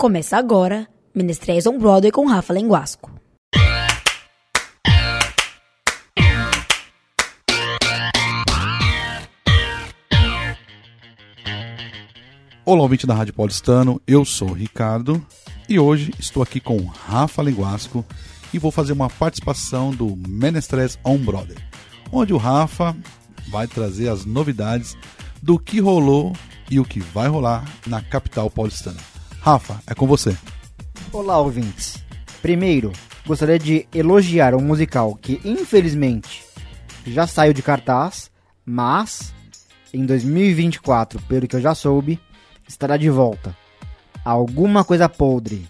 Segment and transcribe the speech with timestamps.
[0.00, 3.10] Começa agora Menestréis on Broadway com Rafa Lenguasco.
[12.64, 15.20] Olá, ouvinte da Rádio Paulistano, eu sou o Ricardo
[15.68, 18.04] e hoje estou aqui com Rafa Linguasco
[18.54, 21.58] e vou fazer uma participação do Menestres on Brother,
[22.12, 22.96] onde o Rafa
[23.48, 24.96] vai trazer as novidades
[25.42, 26.32] do que rolou
[26.70, 29.17] e o que vai rolar na capital paulistana.
[29.50, 30.36] Rafa, é com você.
[31.10, 32.04] Olá, ouvintes.
[32.42, 32.92] Primeiro,
[33.26, 36.44] gostaria de elogiar um musical que infelizmente
[37.06, 38.30] já saiu de cartaz,
[38.62, 39.32] mas
[39.90, 42.20] em 2024, pelo que eu já soube,
[42.68, 43.56] estará de volta.
[44.22, 45.66] Alguma coisa podre.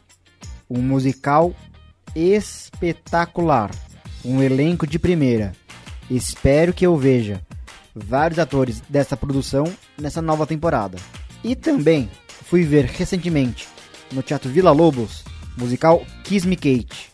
[0.68, 1.54] Um musical
[2.16, 3.70] espetacular.
[4.24, 5.52] Um elenco de primeira.
[6.10, 7.40] Espero que eu veja
[7.94, 10.98] vários atores dessa produção nessa nova temporada.
[11.44, 12.10] E também
[12.42, 13.77] fui ver recentemente
[14.12, 15.24] no Teatro Vila Lobos,
[15.56, 17.10] musical Kiss Me Kate,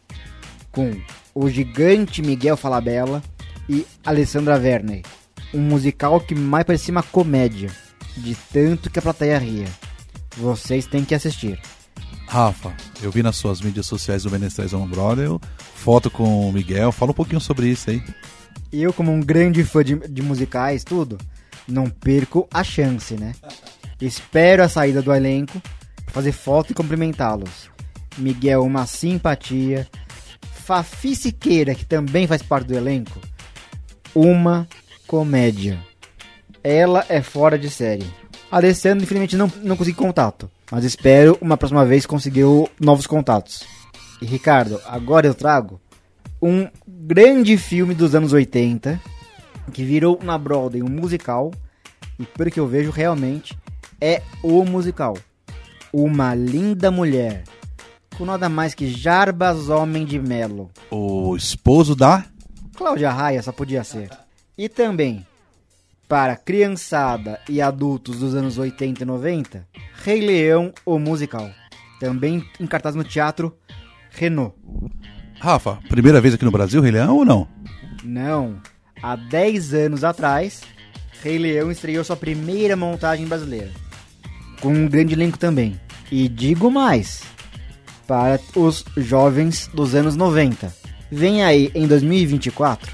[0.70, 0.92] com
[1.34, 3.22] o gigante Miguel Falabella
[3.68, 5.02] e Alessandra Werner.
[5.52, 7.70] Um musical que mais parecia uma comédia
[8.16, 9.66] de tanto que a plateia ria.
[10.36, 11.60] Vocês têm que assistir.
[12.26, 15.28] Rafa, eu vi nas suas mídias sociais do Menestrais on Brother,
[15.74, 18.02] foto com o Miguel, fala um pouquinho sobre isso aí.
[18.72, 21.18] Eu, como um grande fã de, de musicais, tudo,
[21.68, 23.34] não perco a chance, né?
[24.00, 25.62] Espero a saída do elenco
[26.14, 27.68] fazer foto e cumprimentá-los.
[28.16, 29.88] Miguel, uma simpatia.
[30.40, 33.20] Fafi Siqueira, que também faz parte do elenco,
[34.14, 34.66] uma
[35.06, 35.78] comédia.
[36.62, 38.06] Ela é fora de série.
[38.50, 40.48] Alessandro, infelizmente, não, não consegui contato.
[40.70, 42.44] Mas espero uma próxima vez conseguir
[42.80, 43.64] novos contatos.
[44.22, 45.78] E Ricardo, agora eu trago
[46.40, 48.98] um grande filme dos anos 80
[49.72, 51.50] que virou na Broadway um musical.
[52.18, 53.58] E pelo que eu vejo, realmente
[54.00, 55.18] é o musical.
[55.96, 57.44] Uma linda mulher.
[58.18, 60.68] Com nada mais que Jarbas Homem de Melo.
[60.90, 62.24] O esposo da.
[62.74, 64.10] Cláudia Raia só podia ser.
[64.58, 65.24] E também
[66.08, 69.68] para criançada e adultos dos anos 80 e 90,
[70.02, 71.48] Rei Leão, o musical.
[72.00, 73.56] Também em cartaz no teatro
[74.10, 74.52] Renault.
[75.38, 77.46] Rafa, primeira vez aqui no Brasil, Rei Leão ou não?
[78.02, 78.60] Não.
[79.00, 80.62] Há 10 anos atrás,
[81.22, 83.70] Rei Leão estreou sua primeira montagem brasileira.
[84.60, 85.83] Com um grande elenco também.
[86.10, 87.22] E digo mais,
[88.06, 90.74] para os jovens dos anos 90.
[91.10, 92.92] Vem aí em 2024,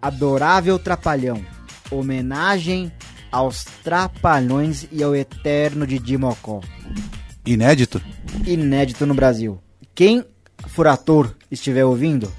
[0.00, 1.44] Adorável Trapalhão
[1.90, 2.90] homenagem
[3.30, 6.60] aos Trapalhões e ao eterno Didi Mocó.
[7.44, 8.00] Inédito?
[8.46, 9.58] Inédito no Brasil.
[9.94, 10.24] Quem
[10.66, 12.30] for ator estiver ouvindo,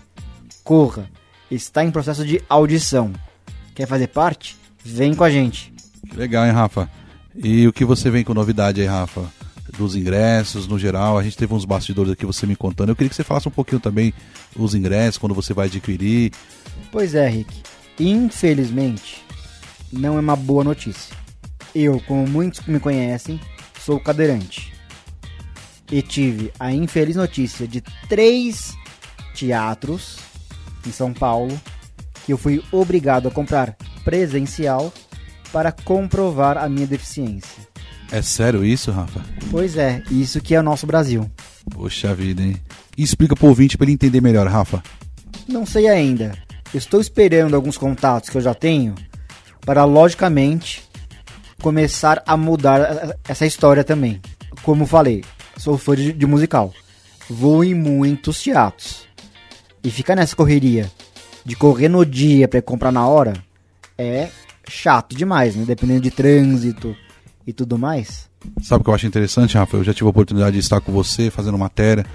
[0.64, 1.10] corra.
[1.50, 3.12] Está em processo de audição.
[3.76, 4.58] Quer fazer parte?
[4.84, 5.74] Vem com a gente.
[6.16, 6.90] Legal, hein, Rafa?
[7.36, 9.32] E o que você vem com novidade aí, Rafa?
[9.78, 12.90] Dos ingressos, no geral, a gente teve uns bastidores aqui, você me contando.
[12.90, 14.14] Eu queria que você falasse um pouquinho também
[14.56, 16.32] os ingressos, quando você vai adquirir.
[16.92, 17.52] Pois é, Rick.
[18.00, 19.24] Infelizmente,
[19.92, 21.16] não é uma boa notícia.
[21.74, 23.40] Eu, como muitos que me conhecem,
[23.80, 24.74] sou cadeirante.
[25.92, 28.76] E tive a infeliz notícia de três
[29.34, 30.18] teatros
[30.86, 31.60] em São Paulo
[32.26, 34.94] que eu fui obrigado a comprar presencial
[35.52, 37.71] para comprovar a minha deficiência.
[38.12, 39.22] É sério isso, Rafa?
[39.50, 41.32] Pois é, isso que é o nosso Brasil.
[41.74, 42.58] Poxa vida, hein?
[42.98, 44.84] Explica pro ouvinte para ele entender melhor, Rafa.
[45.48, 46.34] Não sei ainda.
[46.74, 48.96] Estou esperando alguns contatos que eu já tenho
[49.66, 50.84] para logicamente
[51.62, 54.20] começar a mudar essa história também.
[54.62, 55.24] Como falei,
[55.58, 56.74] sou fã de, de musical.
[57.30, 59.06] Vou em muitos teatros.
[59.84, 60.92] E ficar nessa correria
[61.46, 63.34] de correr no dia para comprar na hora
[63.98, 64.30] é
[64.68, 65.64] chato demais, né?
[65.66, 66.96] Dependendo de trânsito
[67.46, 68.30] e tudo mais.
[68.62, 69.78] Sabe o que eu acho interessante, Rafa?
[69.78, 72.06] Eu já tive a oportunidade de estar com você fazendo matéria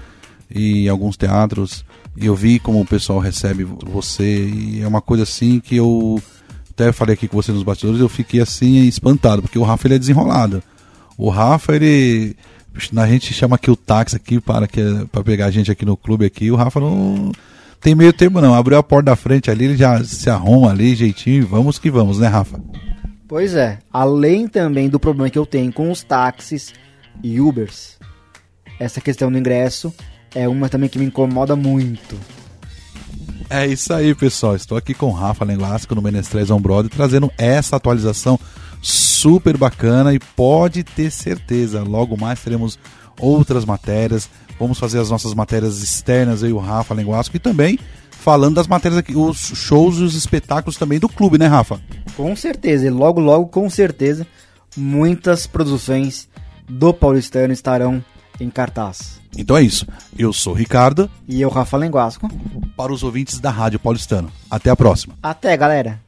[0.49, 1.83] em alguns teatros
[2.15, 6.21] e eu vi como o pessoal recebe você e é uma coisa assim que eu
[6.71, 9.95] até falei aqui com você nos bastidores, eu fiquei assim espantado, porque o Rafa ele
[9.95, 10.61] é desenrolado.
[11.17, 12.35] O Rafa, ele.
[12.95, 14.81] A gente chama aqui o táxi aqui para, que,
[15.11, 16.51] para pegar a gente aqui no clube aqui.
[16.51, 17.31] O Rafa não
[17.81, 18.53] tem meio termo não.
[18.53, 22.19] Abriu a porta da frente ali, ele já se arruma ali, jeitinho, vamos que vamos,
[22.19, 22.61] né, Rafa?
[23.27, 23.79] Pois é.
[23.91, 26.73] Além também do problema que eu tenho com os táxis
[27.21, 27.97] e Ubers,
[28.79, 29.93] essa questão do ingresso
[30.33, 32.17] é uma também que me incomoda muito.
[33.49, 34.55] É isso aí, pessoal.
[34.55, 38.39] Estou aqui com o Rafa Lenguasco no Menestrés On Broad, trazendo essa atualização
[38.81, 42.77] super bacana e pode ter certeza, logo mais teremos
[43.19, 44.29] outras matérias.
[44.59, 47.79] Vamos fazer as nossas matérias externas, e o Rafa Lenguasco, e também
[48.19, 51.79] falando das matérias aqui, os shows e os espetáculos também do clube, né, Rafa?
[52.15, 54.25] Com certeza, e logo, logo, com certeza,
[54.75, 56.27] muitas produções
[56.67, 58.03] do Paulistano estarão
[58.39, 59.19] em cartaz.
[59.37, 59.85] Então é isso.
[60.17, 62.27] Eu sou o Ricardo, E eu, Rafa Lenguasco.
[62.75, 64.31] para os ouvintes da Rádio Paulistano.
[64.49, 65.15] Até a próxima.
[65.21, 65.99] Até, galera!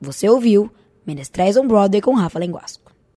[0.00, 0.70] Você ouviu
[1.06, 2.83] Menestréis on Broadway com Rafa Lenguasco.